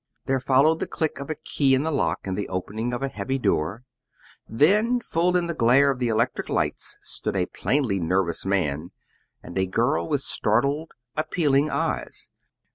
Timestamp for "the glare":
5.45-5.91